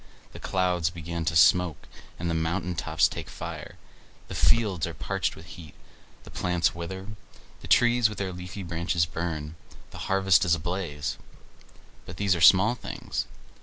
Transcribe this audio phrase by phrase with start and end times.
[0.31, 3.75] The clouds begin to smoke, and the mountain tops take fire;
[4.29, 5.75] the fields are parched with heat,
[6.23, 7.05] the plants wither,
[7.61, 9.53] the trees with their leafy branches burn,
[9.91, 11.19] the harvest is ablaze!
[12.07, 13.27] But these are small things.